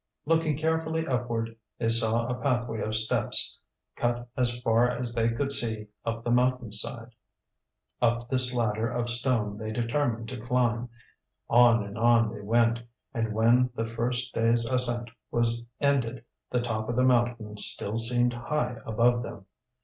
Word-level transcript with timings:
Looking 0.25 0.57
carefully 0.57 1.05
upward, 1.05 1.55
they 1.77 1.87
saw 1.89 2.25
a 2.25 2.33
pathway 2.41 2.81
of 2.81 2.95
steps 2.95 3.59
cut 3.95 4.27
as 4.35 4.59
far 4.61 4.89
as 4.89 5.13
they 5.13 5.29
could 5.29 5.51
see 5.51 5.89
up 6.03 6.23
the 6.23 6.31
mountain 6.31 6.71
side. 6.71 7.09
Up 8.01 8.27
this 8.27 8.51
ladder 8.51 8.89
of 8.89 9.09
stone 9.11 9.59
they 9.59 9.69
determined 9.69 10.27
to 10.29 10.41
climb. 10.41 10.89
On 11.51 11.83
and 11.83 11.99
on 11.99 12.33
they 12.33 12.41
went, 12.41 12.81
and 13.13 13.31
when 13.31 13.69
the 13.75 13.85
first 13.85 14.33
day's 14.33 14.65
ascent 14.65 15.11
was 15.29 15.67
ended 15.79 16.25
the 16.49 16.61
top 16.61 16.89
of 16.89 16.95
the 16.95 17.03
mountain 17.03 17.57
still 17.57 17.97
seemed 17.97 18.33
high 18.33 18.77
above 18.87 19.21
them. 19.21 19.45